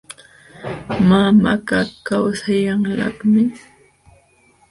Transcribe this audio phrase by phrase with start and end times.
[1.07, 3.43] Mamakaq kawsayanlaqmi.